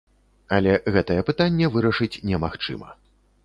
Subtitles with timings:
[0.57, 2.89] Але гэтае пытанне вырашыць немагчыма.